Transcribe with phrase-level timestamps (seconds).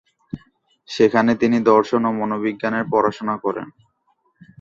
[0.89, 3.67] সেখানে তিনি দর্শন এবং মনোবিজ্ঞান নিয়ে পড়াশোনা করেন।